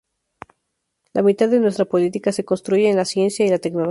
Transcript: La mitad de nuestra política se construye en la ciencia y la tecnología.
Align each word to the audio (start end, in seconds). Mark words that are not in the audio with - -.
La 1.13 1.21
mitad 1.21 1.47
de 1.49 1.59
nuestra 1.59 1.85
política 1.85 2.31
se 2.31 2.43
construye 2.43 2.89
en 2.89 2.95
la 2.95 3.05
ciencia 3.05 3.45
y 3.45 3.49
la 3.49 3.59
tecnología. 3.59 3.89